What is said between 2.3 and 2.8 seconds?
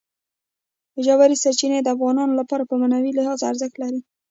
لپاره په